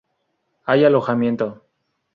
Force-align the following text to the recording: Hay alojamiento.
Hay 0.65 0.83
alojamiento. 0.83 1.61